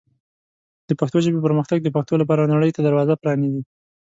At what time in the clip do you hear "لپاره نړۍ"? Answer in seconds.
2.21-2.71